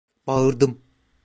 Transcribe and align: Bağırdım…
Bağırdım… 0.27 0.81